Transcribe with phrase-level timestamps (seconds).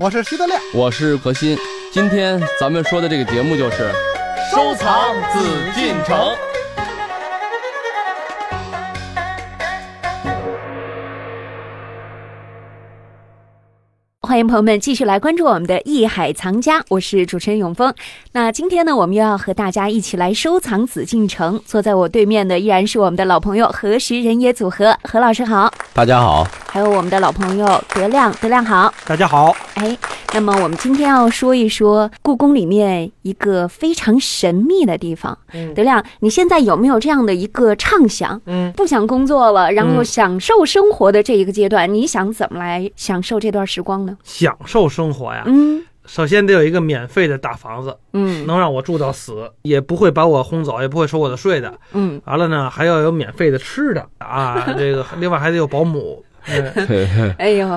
[0.00, 1.58] 我是徐德亮，我是何鑫。
[1.92, 3.90] 今天咱们说的这个节目就是
[4.50, 5.40] 收藏紫
[5.74, 6.34] 禁城。
[14.24, 17.92] 欢迎朋友们继续来关注我们的《艺海藏家》，我是主持人永峰。
[18.32, 21.60] 那今天呢，我们又要和大家一起来收藏紫禁城。
[21.66, 25.70] 坐在我对面的依然是我们的老朋友何时人也组合，何老师好。
[25.92, 28.92] 大家好，还有我们的老朋友德亮，德亮好。
[29.04, 29.54] 大家好。
[29.74, 29.94] 哎，
[30.34, 35.38] 那么我们今天要说一说故宫里面一个非常神秘的地方。
[35.52, 38.42] 嗯德亮，你现在有没有这样的一个畅想？
[38.46, 44.18] 嗯，不想工作了，然后享受生活的这一个阶段，你想怎么来享受这段时光呢？
[44.24, 45.44] 享受生活呀。
[45.46, 51.72] 嗯首先得有一个免费的大房子，嗯能让我住到死，也不会把我轰走，也不会收我的税的。
[51.92, 56.24] 嗯，完了呢，还要有免费的吃的啊，这个另外还得有保姆。
[56.46, 57.68] 嗯 哎呦，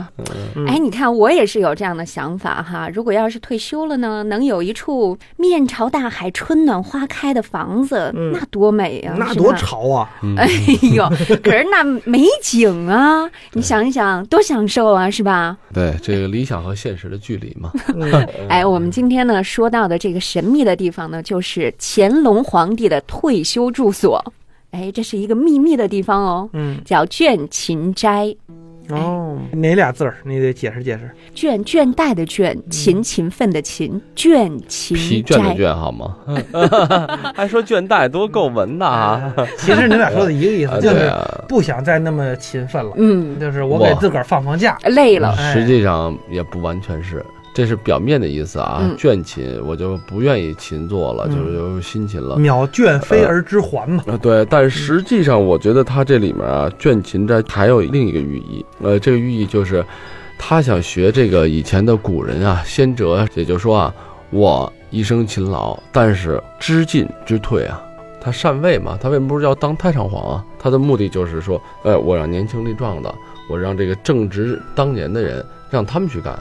[0.55, 2.89] 嗯哎，你看我也是有这样的想法哈。
[2.93, 10.09] 如果要是退休了呢，能有一处面朝大海、春暖花开的房子，嗯那多美呀、那多潮啊！
[10.37, 10.47] 哎
[10.93, 11.07] 呦，
[11.43, 15.57] 可是那美景啊，你想一想，多享受啊，是吧？
[15.73, 17.71] 对这个理想和现实的距离嘛。
[17.95, 18.11] 嗯
[18.49, 24.23] 哎，我们今天呢说到的这个神秘的地方呢，就是乾隆皇帝的退休住所。
[24.71, 28.35] 哎，这是一个秘密的地方哦，嗯，叫倦勤斋。
[28.89, 30.15] 哦，哪俩字儿？
[30.23, 31.11] 你得解释解释。
[31.35, 35.61] 倦倦怠的倦，勤勤奋的勤，倦勤疲倦的。
[35.61, 36.15] 倦好吗？
[37.35, 39.33] 还说倦怠，多够文的啊！
[39.57, 41.11] 其实你俩说的一个意思， 啊就是
[41.49, 44.77] 不想再那么勤奋了，嗯，就是我给自个儿放放假。
[44.85, 45.35] 累了。
[45.37, 47.25] 哎实际上也不完全是，
[47.57, 48.95] 这是表面的意思啊嗯。
[48.95, 52.35] 倦勤，我就不愿意勤做了，嗯就是有辛勤了。
[52.35, 54.03] 秒倦飞而知还嘛。
[54.05, 59.83] 啊， 对，但实际上我觉得它这里面啊，倦勤这还有另一个寓意，呃，这个寓意就是，
[60.37, 63.91] 他想学这个以前的古人啊，先哲，也就是说啊，
[64.29, 67.81] 我一生勤劳，但是知进知退啊，
[68.21, 70.45] 他禅位嘛，他为什么不是要当太上皇啊？
[70.59, 73.11] 他的目的就是说，呃，我让年轻力壮的，
[73.49, 76.37] 我让这个正值当年的人，让他们去干，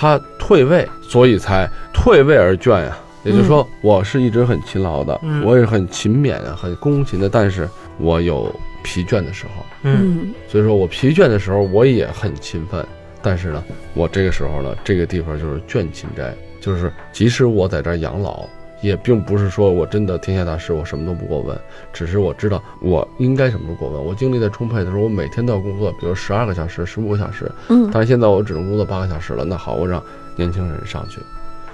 [0.00, 5.44] 他退位，所以才退位而倦呀、也就是说，我是一直很勤劳的，嗯。
[5.44, 8.54] 我也很勤勉啊，很恭勤的，但是我有
[8.84, 10.34] 疲倦的时候，嗯嗯。
[10.46, 12.86] 所以说我疲倦的时候，我也很勤奋，
[13.20, 18.48] 但是呢，我这个时候呢，这个地方就是倦勤斋，就是即使我在这儿养老，
[18.80, 21.58] 也并不是说我真的天下大事我什么都不过问，
[21.92, 24.04] 只是我知道我应该什么时候过问。
[24.04, 30.02] 我精力在充沛的时候，我每天都要工作，比如十二个小时、十五个小时，嗯但是现在我只能工作八个小时了，那好，我让
[30.36, 31.20] 年轻人上去。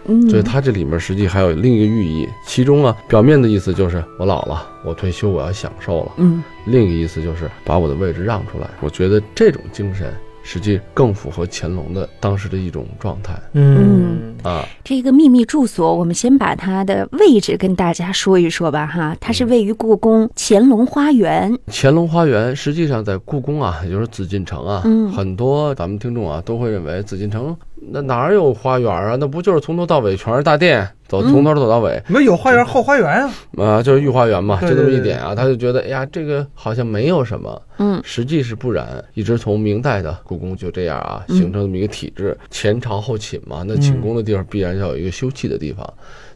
[0.06, 8.69] 嗯，所以它这里面实际还有另一个寓意，其中啊，表面的意思就是我老了，我退休，我要享受了；嗯另一个意思就是把我的位置让出来。
[8.81, 10.12] 我觉得这种精神
[10.44, 13.34] 实际更符合乾隆的当时的一种状态。
[13.55, 14.37] 嗯。
[14.44, 14.65] 啊。
[14.84, 21.59] 这个秘密住所，我们先把它的位置跟大家说一说吧，哈，它是位于故宫乾隆花园。
[21.69, 25.10] 乾隆花园实际上在故宫啊，也就是紫禁城啊，嗯。
[25.10, 27.56] 很多咱们听众啊都会认为紫禁城
[27.91, 29.17] 那哪儿有花园啊？
[29.19, 32.03] 那不就是从头到尾全是大殿，走嗯从头走到尾。
[32.09, 33.31] 你们有花园后花园啊？
[33.59, 39.05] 啊，就是御花园嘛，就这么一点啊，他就觉得，哎呀，这个好像没有什么，嗯实际是不然。
[39.15, 42.37] 一直从明代的故宫就这样啊，嗯形成这么一个体制。
[42.50, 45.89] 前朝后寝嘛，那寝宫的地方必然要有一个休憩的地方。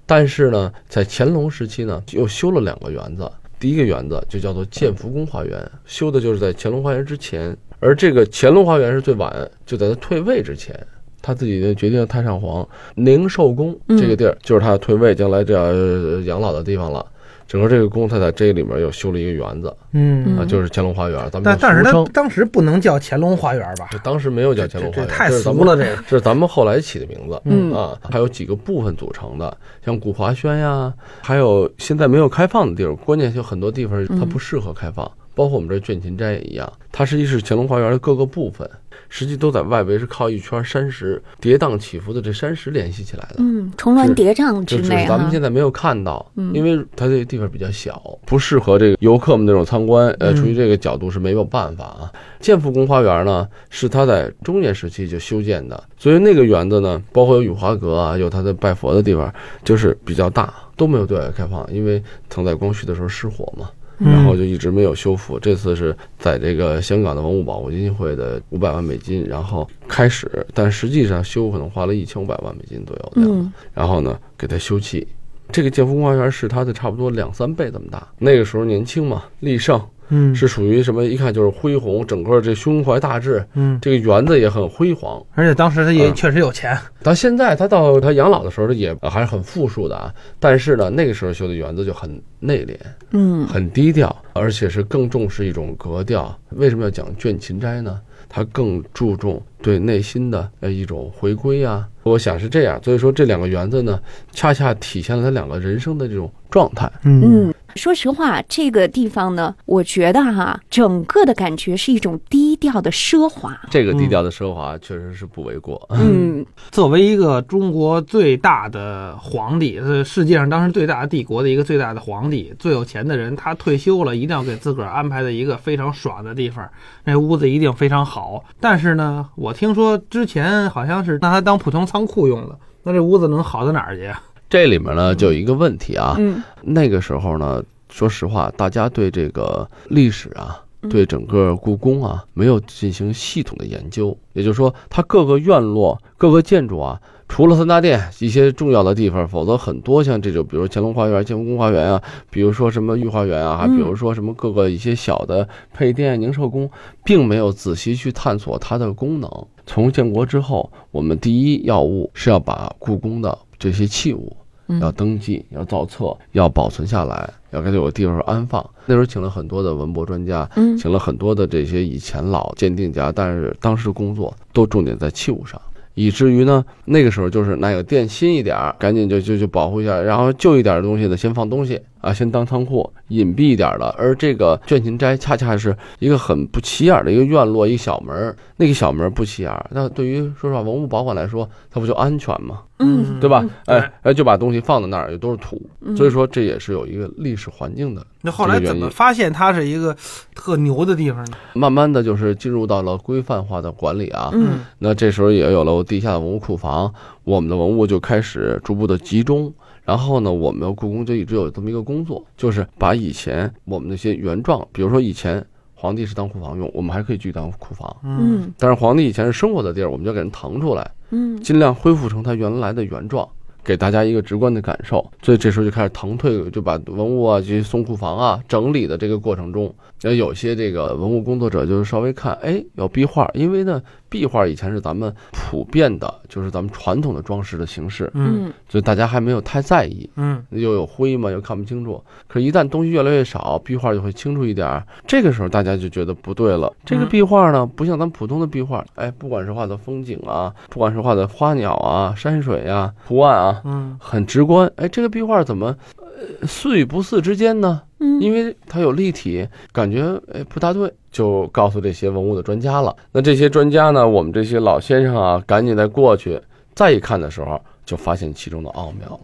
[0.06, 3.30] 但是呢，在乾隆时期呢，又修了两个园子。
[3.60, 7.56] 第一个园子就叫做建福宫花园，修的就是在乾隆花园之前。
[7.80, 10.75] 而这个乾隆花园是最晚，就在他退位之前。
[11.20, 17.04] 他自己就决定太上皇宁寿宫嗯这个地儿，就是他退位将来这样呃养老的地方了。
[17.46, 21.18] 整个这个宫，他在这里面又修了一个园子嗯啊，就是乾隆花园。
[21.30, 23.88] 咱们但但是它俗称当时不能叫乾隆花园吧？
[23.90, 25.96] 这当时没有叫乾隆花园，这太俗了，这个。
[26.06, 27.40] 这是咱们后来起的名字。
[27.46, 30.92] 嗯啊，还有几个部分组成的，像古华轩呀，
[31.22, 38.69] 还有现在没有开放的地儿，关键就很多地方它不适合开放，包括我们这倦勤斋也一样，它实际是乾隆花园的各个部分，
[39.09, 43.36] 实际都在外围是靠一圈山石跌宕起伏的这山石联系起来的。
[43.39, 45.39] 嗯，重峦叠嶂之就只内哈是咱们现。
[45.39, 50.09] 在没有看到，嗯因为它这个地方比较小，不适合这个游客们那种参观。
[50.18, 52.10] 呃，嗯出于这个角度是没有办法啊。
[52.41, 63.71] 建福宫花园呢，是它在中年时期就修建的，所以那个园子呢，包括有雨花阁啊，有它的拜佛的地方，就是比较大，都没有对外开放，因为曾在光绪的时候失火嘛。
[63.98, 65.39] 嗯然后就一直没有修复。
[65.39, 73.12] 这次是在这个香港的文物保护基金会的五百万美金，然后开始，但实际上修可能花了一千五百万美金左右。
[73.16, 75.06] 嗯然后呢，给它修葺。
[75.50, 78.06] 这个建福宫花园是它的差不多两三倍这么大。
[78.18, 79.80] 那个时候年轻嘛，立盛，
[80.10, 81.05] 嗯是属于什么？
[81.05, 85.22] 一看就是恢宏，整个这胸怀大志，嗯，这个园子也很辉煌。
[85.34, 90.13] 而且当时他也嗯确实有钱，到现在他到他养老的时候，也还是很富庶的啊。
[90.39, 92.77] 但是呢，那个时候修的园子就很内敛，
[93.13, 96.37] 嗯很低调，而且是更重视一种格调。
[96.51, 98.01] 为什么要讲倦勤斋呢？
[98.31, 101.89] 他更注重对内心的呃一种回归啊。
[102.03, 103.99] 我想是这样，所以说这两个园子呢，
[104.33, 106.91] 恰恰体现了他两个人生的这种状态。
[107.05, 113.59] 嗯，说实话，这个地方呢，我觉得哈，整个的感觉是一种低调的奢华。
[113.71, 115.80] 这个低调的奢华确实是不为过。
[115.91, 126.69] 嗯 作为一个中国最大的皇帝，是世界上当时最大的帝国的一个最大的皇帝，最有钱的人，他退休了，一定要给自个儿安排在一个非常爽的地方，
[127.04, 128.45] 那屋子一定非常好。
[128.60, 134.21] 但是呢，我听说之前好像是拿它当普通仓库用的，那这屋子能好到哪儿去啊？
[134.48, 144.16] 这里面呢就有一个问题啊，嗯那个时候呢，说实话，大家对这个历史啊，对整个故宫啊，没有进行系统的研究。
[144.33, 156.71] 也就是说，它各个院落、各个建筑啊，除了三大殿一些重要的地方，否则很多像这种，比如乾隆花园、建国花园啊，比如说什么御花园啊，还嗯比如说什么各个一些小的配殿、宁寿宫，
[157.04, 159.30] 并没有仔细去探索它的功能。
[159.66, 164.37] 从建国之后，我们第一要务是要把故宫的这些器物。
[164.71, 168.63] 嗯要登记，要造册，要保存下来，要给它有个地方安放。
[168.84, 175.59] 那时候请了很多的文博专家，嗯请了很多的这些以前老鉴定家，但是当时工作都重点在器物上，
[175.95, 183.89] 以至于呢，那个时候就是哪个店新一点儿，赶紧就就就保护一下，然后旧一点的东西呢，先放东西啊，先当仓库，隐蔽一点的。
[183.97, 192.60] 而这个倦勤斋恰恰是一个很不起眼的一个院落，一个小门儿，那个小门儿不起眼儿，那对于说实话文物保管来说，它不就安全吗？
[192.78, 193.45] 嗯，对吧？
[193.66, 198.07] 对哎哎，就把东西放在那儿，也都是土，嗯所以说这也是有一个历史环境的。
[198.22, 199.97] 那后来怎么发现它是一个
[200.34, 201.36] 特牛的地方呢？
[201.54, 204.30] 慢慢的就是进入到了规范化的管理啊。
[204.33, 206.92] 嗯那这时候也有了地下的文物库房，
[207.25, 209.53] 我们的文物就开始逐步的集中。
[209.84, 215.42] 然后呢，我们的故宫就一直有这么一个工作，就是把以前我们那些原状，比如说以前
[215.80, 217.97] 皇帝是当库房用，我们还可以继续当库房。
[218.03, 223.28] 嗯但是皇帝以前是生活的地儿，我们就给人腾出来，嗯尽量恢复成它原来的原状，
[223.63, 225.09] 给大家一个直观的感受。
[225.22, 229.72] 所以这时候就开始腾退，就把文物啊、这些送库房啊整理的这个过程中，
[230.03, 240.09] 那，有些这个文物工作者就是稍微看，哎，有壁画，因为呢，壁画以前是咱们普遍的，就是咱们传统的装饰的形式，嗯嗯所以大家还没有太在意。
[240.16, 242.03] 嗯又有灰嘛，又看不清楚。
[242.27, 244.87] 可是，一旦东西越来越少，壁画就会清楚一点儿。
[245.07, 246.72] 这个时候，大家就觉得不对了。
[246.84, 254.71] 这个壁画呢，不像咱们普通的壁画，哎，不管是画的风景啊，不管是画的花鸟啊、山水啊、图案啊，嗯很直观。
[254.77, 257.83] 哎，这个壁画怎么，呃，似与不似之间呢？
[258.00, 262.95] 嗯，因为它有立体，感觉哎不大对，就告诉这些文物的专家了。
[263.11, 266.40] 那这些专家呢，我们这些老先生啊，赶紧再过去，
[266.75, 269.21] 再一看的时候，就发现其中的奥妙了。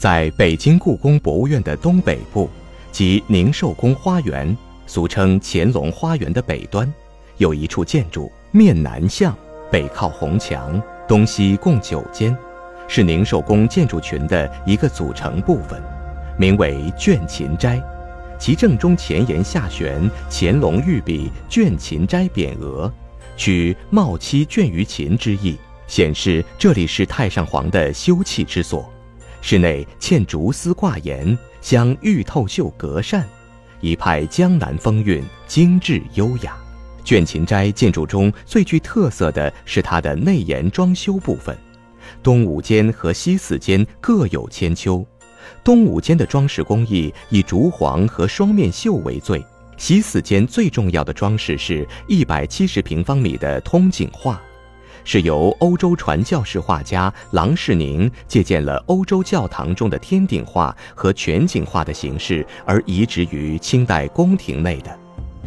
[0.00, 2.48] 在北京故宫博物院的东北部，
[2.92, 6.92] 即宁寿宫花园，俗称乾隆花园的北端，
[7.36, 9.36] 有一处建筑，面南向，
[9.70, 12.36] 北靠红墙，东西共九间，
[12.88, 15.80] 是宁寿宫建筑群的一个组成部分，
[16.36, 17.80] 名为倦勤斋。
[18.38, 22.92] 其正中前檐下悬“乾隆御笔倦勤斋”匾额，
[23.36, 28.88] 取“茂妻倦于勤”之意，显示这里是太上皇的休憩之所。
[29.40, 33.26] 室内嵌竹丝挂檐，镶玉透绣隔扇，
[33.80, 36.56] 一派江南风韵，精致优雅。
[37.04, 41.56] 倦勤斋建筑中最具特色的是它的内檐装修部分，
[42.22, 45.04] 东五间和西四间各有千秋。
[45.64, 49.44] 东五间的装饰工艺以竹簧和双面绣为最，
[49.76, 54.40] 西四间最重要的装饰是一百七十平方米的通景画。
[55.04, 64.98] 是由欧洲传教士画家郎世宁借鉴了欧洲教堂中的天顶画和全景画的形式，而移植于清代宫廷内的。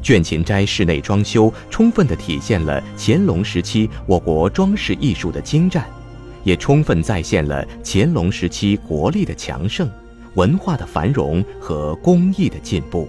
[0.02, 5.86] 倦勤斋室内装修充分地体现了乾隆时期我国装饰艺术的精湛，
[6.44, 9.90] 也充分再现了乾隆时期国力的强盛、
[10.36, 13.08] 文化的繁荣和工艺的进步。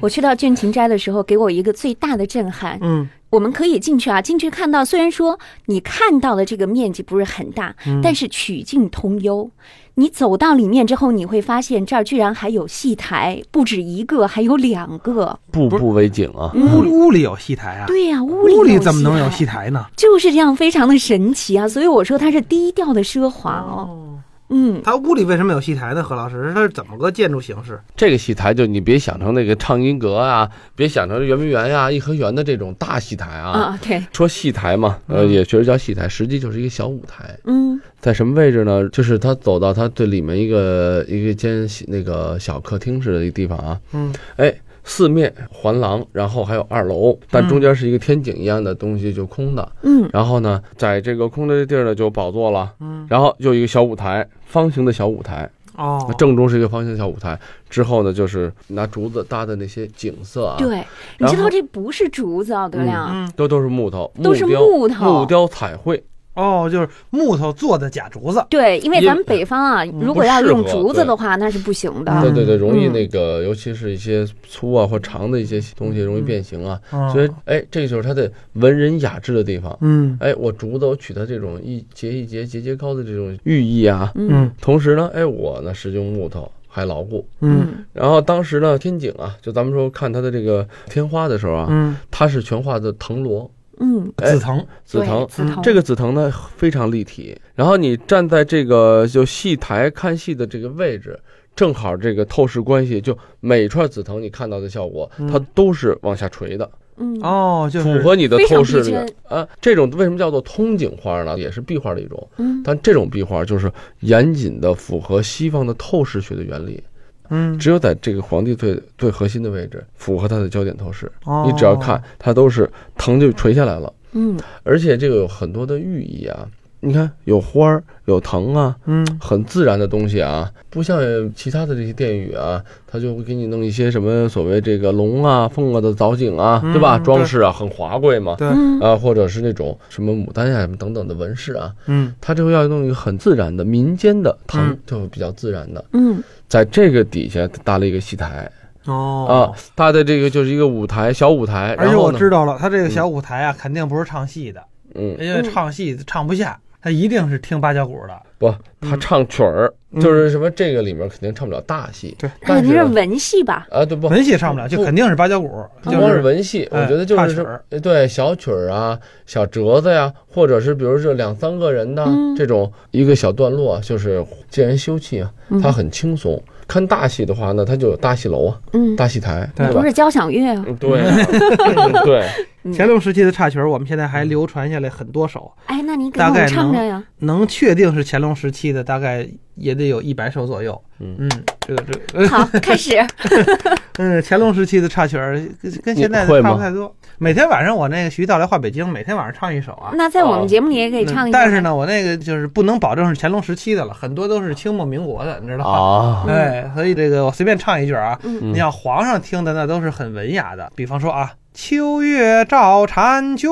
[0.00, 2.78] 我去到倦勤斋的时候，给我一个最大的震撼。
[2.82, 9.50] 嗯我们可以进去啊，进去看到，虽然说你看到的这个面积不是很大，嗯但是曲径通幽。
[9.96, 15.38] 你走到里面之后，你会发现这儿居然还有戏台，不止一个，还有两个。
[15.50, 16.52] 步步为景啊！
[16.54, 17.86] 屋里屋里有戏台啊？
[17.88, 19.86] 对呀、屋里屋里怎么能有戏戏台呢？
[19.96, 21.66] 就是这样，非常的神奇啊！
[21.66, 24.15] 所以我说它是低调的奢华哦。
[24.48, 26.02] 嗯它屋里为什么有戏台呢？
[26.02, 27.80] 何老师，它是怎么个建筑形式？
[27.96, 33.50] 这个戏台就你别想成那个畅音阁啊，别想成圆明园呀、颐和园的这种大戏台啊。
[33.50, 37.36] 啊，对，说戏台嘛，呃，嗯也确实叫戏台，实际就是一个小舞台。
[37.44, 38.88] 嗯在什么位置呢？
[38.90, 44.54] 就是他走到他最里面一个一个间那个小客厅似的一个地方啊，嗯，哎，
[44.88, 49.72] 四面环廊，然后还有二楼，但中间是一个天井一样的东西，就空的。
[49.82, 50.08] 嗯。
[50.12, 57.38] 然后呢，在这个空的地儿呢，就宝座了，嗯，然后就一个小舞台，方形的小舞台，哦，正中是一个方形的小舞台，
[57.68, 60.82] 之后呢，就是拿竹子搭的那些景色啊，，对，
[61.18, 65.20] 你知道这不是竹子啊，德亮，嗯，都都是木头，都是雕木头。
[65.20, 66.02] 木雕彩绘，
[66.36, 68.44] 哦，就是木头做的假竹子。
[68.48, 72.20] 对，因为咱们北方啊，如果要用竹子的话，那是不行的。
[72.22, 79.76] 对对对，容易嗯那个，尤其是一些粗啊或长的一些东西容易变形啊，哦所以哎，这就是它的文人雅致的地方。
[79.80, 87.26] 嗯哎，我竹子我取它这种一节一节节节高的这种寓意啊，嗯同时呢，哎，我呢是用木头还牢固。
[87.40, 94.66] 嗯然后当时呢，天井啊，就咱们说看它的这个天花的时候啊，嗯，它是全画的藤萝嗯，哎紫藤。
[94.84, 95.26] 紫藤。
[95.26, 101.18] 紫藤这个紫藤呢非常立体，然后你站在这个就戏台看戏的这个位置，
[101.54, 108.80] 正好这个透视关系，就每串紫藤你看到的效果，嗯它都是往下垂的，嗯哦，就是符合你的透视
[109.28, 109.46] 啊。
[109.60, 111.38] 这种为什么叫做通景画呢？
[111.38, 116.82] 也是壁画的一种，嗯但这种壁画就是严谨的符合西方的透视学的原理。
[117.30, 121.10] 嗯，只有在这个皇帝最最核心的位置，符合它的焦点透视。
[121.24, 121.44] 哦。
[121.46, 124.38] 你只要看，它都是藤就垂下来了，嗯。
[124.62, 126.46] 而且这个有很多的寓意啊。
[126.78, 129.04] 你看，有花儿，有藤啊，嗯。
[129.18, 131.00] 很自然的东西啊，不像
[131.34, 136.98] 其他的这些殿宇啊，它就会给你弄一些什么所谓这个龙啊、凤啊的藻井啊，嗯对吧？
[136.98, 137.04] 对。
[137.06, 138.36] 装饰啊，很华贵嘛。
[138.36, 142.14] 对，嗯啊，或者是那种什么牡丹呀、什么等等的纹饰啊，嗯。
[142.20, 148.50] 它就要弄一个很自然的民间的藤嗯，就比较自然的，嗯在这个底下搭了一个戏台，
[148.84, 151.74] 哦啊，搭的这个就是一个舞台，小舞台。
[151.78, 154.62] 而且我知道了，他这个小舞台啊，肯定不是唱戏的，
[154.94, 158.22] 嗯，因为唱戏唱不下，他一定是听八角鼓的。
[158.38, 163.66] 不，他唱曲儿，嗯就是什么这个里面肯定唱不了大戏，对，那肯定是但是文戏吧？
[163.70, 164.08] 啊，对不？
[164.08, 165.48] 文戏唱不了，就肯定是八角鼓，
[165.82, 176.42] 不光就是是文戏，我哎觉得就是对小曲儿啊、小折子呀，或者是比如说两三个人的嗯这种一个小段落，就是借人休憩啊，嗯它很轻松。
[176.68, 179.86] 看大戏的话那，它就有大戏楼啊、嗯，大戏台，对吧不？
[179.86, 180.64] 是交响乐啊。
[180.66, 181.16] 嗯对啊
[182.04, 182.22] 对，
[182.64, 187.02] 嗯乾隆时期的插曲儿，我们现在还流传下来很多首，哎，那你给大概我唱能着呀？
[187.20, 190.80] 能确定是乾隆时期的，大概也得有一百首左右。
[190.98, 192.96] 嗯嗯，这个这个，好，开始。
[193.98, 196.94] 嗯，乾隆时期的插曲儿跟跟现在的差不太多。
[197.18, 199.92] 每天晚上我那个徐道来画北京，每天晚上唱一首啊。
[199.94, 201.38] 那在我们节目里也可以嗯唱一下。
[201.38, 205.70] 但是，呢，我那个就是不能保证是乾隆时期的了，很多都是清末民国的，你知道吗？
[205.70, 213.48] 啊，哎，所以这个我随便唱一句啊，嗯你像皇上听的那都是很文雅的，比方说啊，秋月照婵娟，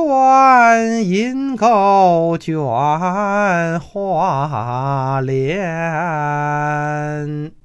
[1.09, 2.61] 银钩卷
[3.81, 5.57] 花帘。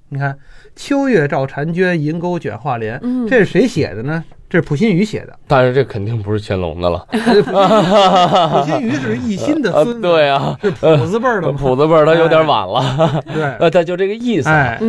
[0.08, 0.38] 你看，
[0.78, 4.24] 秋月照婵娟，银钩卷花帘，嗯这是谁写的呢？
[4.50, 5.38] 这是普心宇写的。
[5.48, 11.58] 但是这肯定不是乾隆的了， 普心宇是奕心的啊孙子，对啊，是谱子辈儿的嘛。
[11.58, 14.46] 谱子辈儿他有点晚了，对， 呃，他就这个意思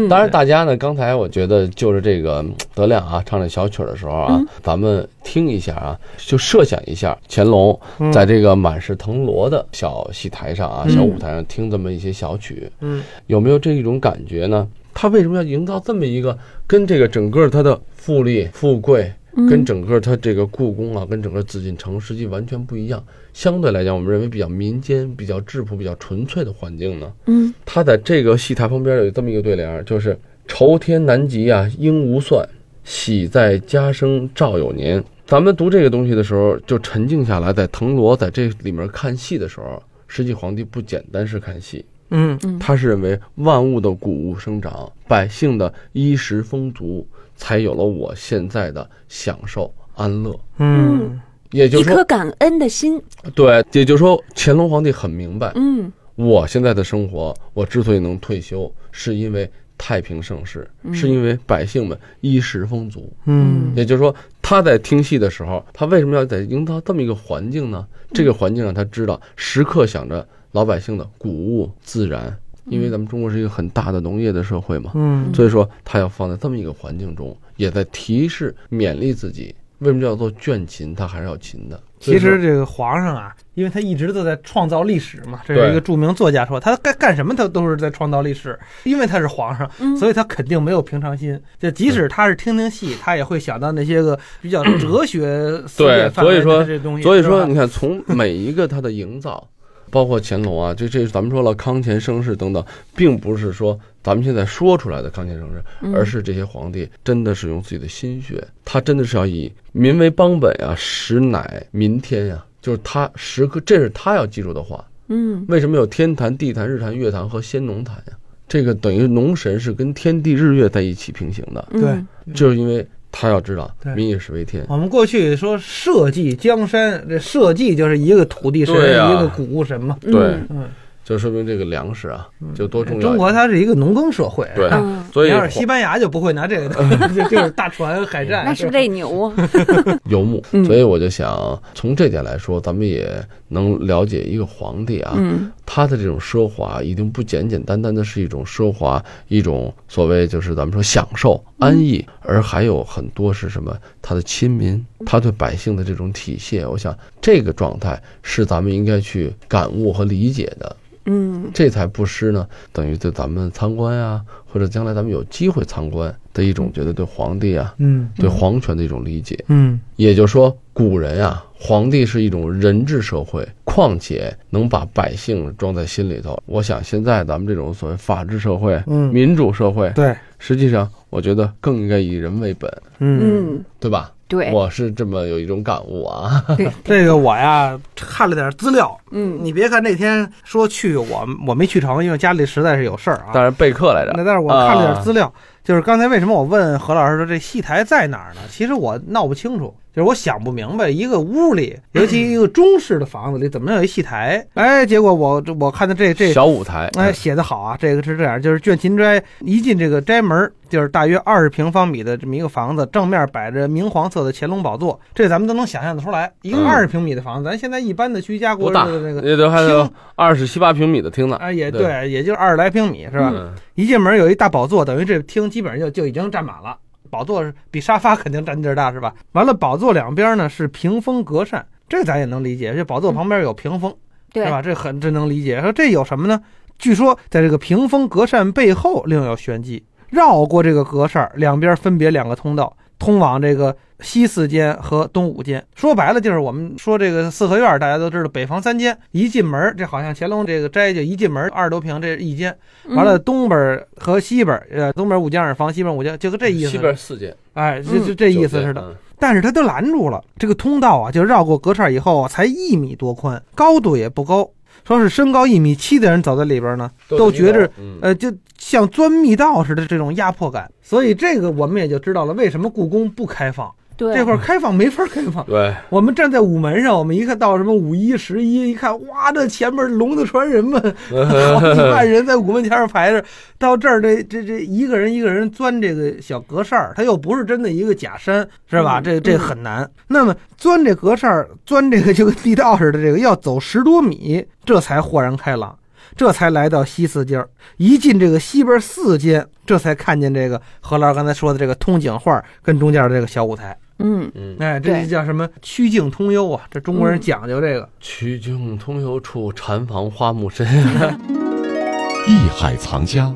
[0.09, 14.67] 当然，大家呢，刚才我觉得就是这个嗯德亮啊，唱这小曲儿的时候啊，嗯咱们听一下啊，就设想一下乾隆嗯在这个满是藤萝的小戏台上啊，嗯小舞台上听这么一些小曲，嗯有没有这一种感觉呢？
[14.93, 16.37] 他为什么要营造这么一个
[16.67, 23.03] 跟这个整个他的富丽富贵，跟嗯整个它这个故宫啊，跟整个紫禁城实际完全不一样？
[23.33, 27.13] 相对来讲，我们认为比较民间、比较质朴、比较纯粹的环境呢？
[27.27, 30.19] 嗯他在这个戏台旁边有这么一个对联儿，就是
[30.49, 32.45] “愁天南极啊，应无算；
[32.83, 35.03] 喜在家生赵有年”。
[35.27, 47.07] 咱们读这个东西的时候，就沉静下来，在藤萝在这里面看戏的时候，实际皇帝不简单是看戏，嗯嗯他是认为万物的谷物生长，百姓的衣食丰足，
[47.41, 50.39] 才有了我现在的享受安乐。
[50.59, 51.19] 嗯
[51.53, 53.03] 也就是说，一颗感恩的心。
[53.35, 63.11] 对，也就是说，乾隆皇帝很明白，嗯我现在的生活，我之所以能退休，是因为太平盛世，是因为百姓们衣食丰足。
[63.25, 67.87] 嗯也就是说，他在听戏的时候，他为什么要在营造这么一个环境呢？
[68.13, 79.55] 这个环境让他知道，时刻想着老百姓的谷物自然，因为咱们中国是一个很大的农业的社会嘛，嗯所以说他要放在这么一个环境中，也在提示勉励自己。
[79.79, 80.95] 为什么叫做倦勤？
[80.95, 81.81] 他还是要勤的。
[82.01, 91.41] 其实这个皇上啊，因为他一直都在创造历史嘛，这是一个著名作家说，他干干什么他都是在创造历史，因为他是皇上，嗯所以他肯定没有平常心。
[91.59, 97.03] 就即使他是听听戏，他也会想到那些个比较哲学思对辨范围所以说的这东西。
[97.03, 99.49] 所以说，你看，从每一个他的营造，
[99.91, 105.95] 包括乾隆啊，这这咱们说了康乾盛世等等，并不是说咱们现在说出来的康乾盛世，嗯。
[105.95, 114.85] 而是这些皇帝真的是用自己的心血，他真的是要以民为邦本啊，实乃民天呀、就是他时刻，这是他要记住的话。
[115.09, 115.45] 嗯。
[115.49, 118.13] 为什么有天坛、地坛、日坛、月坛和先农坛呀？
[118.49, 122.07] 这个等于农神是跟天地日月在一起平行的，嗯。
[122.27, 122.35] 对。
[122.35, 124.65] 就是因为他要知道民以食为天。
[124.69, 129.13] 我们过去说社稷江山，这社稷就是一个土地神，啊。
[129.13, 129.97] 一个谷物神嘛。
[130.03, 130.69] 嗯对，嗯，
[131.05, 133.09] 就说明这个粮食啊，就多重要。
[133.09, 134.71] 中国它是一个农耕社会，对。
[135.13, 138.45] 所以要是西班牙就不会拿这个的， 就就是大船海战。
[138.45, 139.35] 那是不是这牛啊？
[140.07, 140.41] 游牧。
[140.53, 143.13] 嗯，所以我就想从这点来说，咱们也
[143.49, 145.51] 能了解一个皇帝啊，嗯。
[145.67, 153.77] 他的这种奢华一定不简简单单的是一种奢华，一种所谓就是咱们说享受安逸，而还有很多是什么？
[154.01, 160.77] 他的亲民，他对百姓的这种体恤，我想这个状态是咱们应该去感悟和理解的。
[161.07, 169.43] 嗯这才不失呢，等于对咱们参观啊，或者将来咱们有机会参观的一种觉得对皇帝啊、嗯对皇权的一种理解。
[169.49, 176.41] 嗯也就是说，古人啊，皇帝是一种人治社会，况且能把百姓装在心里头。
[176.45, 184.11] 我想现在咱们这种所谓法治社会、嗯，民主社会，对，实际上我觉得更应该以人为本，嗯，嗯，对吧？
[184.29, 186.45] 对，我是这么有一种感悟啊。
[186.57, 193.31] 对， 这个我呀看了点资料，嗯你别看那天说去，我我没去成，因为家里实在是有事儿啊。
[193.35, 195.33] 但是备课来着那但是我看了点资料，
[195.65, 198.41] 就是刚才为什么我问何老师说这戏台在哪儿呢？
[198.49, 204.47] 其实我闹不清楚，就是我想不明白，一个屋里，尤其一个中式的房子里，怎么能有一戏台？
[204.55, 207.77] 哎，结果我这我看到这这小舞台，哎，写的好啊！
[207.79, 216.33] 这个是这样，就是倦勤斋一进这个斋门儿，就是大约二十平方米的这么一个房子，正面摆着明黄色的乾隆宝座，这咱们都能想象得出来。
[216.43, 221.37] 一个嗯二十平米的房子，咱现在一般的居家过日，子的这个，也都还有厅二十七八平米的厅呢。
[221.37, 223.33] 啊，也对对，也就二十来平米是吧？
[223.35, 226.77] 嗯一进门有一大宝座，等于这厅基本上就就已经占满了。
[227.11, 229.15] 宝座是比沙发肯定占地儿大是吧？
[229.33, 232.73] 完了，宝座两边呢是屏风隔扇，这咱也能理解。
[232.73, 233.95] 这宝座旁边有屏风，
[234.33, 234.63] 对是吧？
[234.63, 235.61] 这很这能理解。
[235.61, 236.41] 说这有什么呢？
[236.79, 245.65] 据说在这个屏风隔扇背后另有玄机，绕过这个隔扇，两边分别两个通道，通往这个西四间和东五间。
[245.75, 252.57] 说白了就是我们说这个四合院，大家都知道北房三间，一进门这好像乾隆这个斋就一进门二十多平，这是一间。
[252.91, 256.71] 完了，东边和西边，呃，东边五间二房，西边五间，就跟这意思。
[256.71, 258.75] 西边四间，哎，就就这意思似的。
[258.75, 258.97] 的。
[259.19, 264.49] 但是他都拦住了，这个通道啊，就绕过隔扇以后啊，才一米多宽，高度也不高。
[264.87, 270.71] 说是身高一米七的人走在里边呢，都觉着嗯呃，就像钻密道似的这种压迫感。
[270.83, 275.45] 所以这个我们也就知道了，为什么故宫不开放，对这块儿开放没法开放。
[275.45, 280.81] 对，我们站在午门上，我们一看到什么五一、十一，一看哇，这前面龙的传人们，
[281.61, 283.23] 好几万人在午门前上排着。
[283.59, 289.01] 到这儿，这这这一个人一个人钻这个小隔扇儿，它又不是真的一个假山，是吧？
[289.01, 289.87] 嗯这这很难。
[290.09, 295.77] 那么钻这隔扇儿，钻这个就跟地道似的，这个要走十多米，这才豁然开朗。
[296.17, 303.77] 这才来到西四街儿，一进这个西边四街，这才看见这个何老师刚才说的这个通景画跟中间的这个小舞台。
[304.03, 306.63] 嗯嗯，哎，这就叫什么曲径通幽啊！
[306.71, 307.89] 这中国人嗯讲究这个。
[308.01, 310.67] 曲径通幽处，禅房花木深。
[312.27, 313.35] 艺海藏家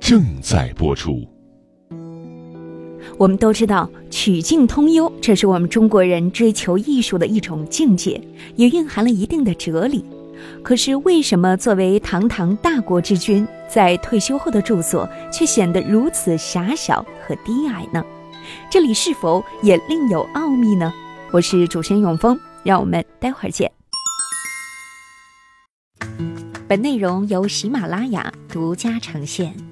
[0.00, 1.26] 正在播出。
[3.18, 8.20] 我们都知道曲径通幽，这是我们中国人追求艺术的一种境界，
[8.56, 10.04] 也蕴含了一定的哲理。
[10.62, 18.02] 可是，为什么作为堂堂大国之君，在退休后的住所却显得如此狭小和低矮呢？
[18.70, 20.92] 这里是否也另有奥秘呢？
[21.32, 23.70] 我是主持人永峰，让我们待会儿见。
[26.68, 29.69] 本内容由喜马拉雅独家呈现。